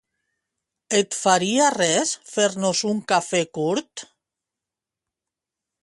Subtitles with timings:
[0.99, 4.07] Et faria res fer-nos un cafè curt?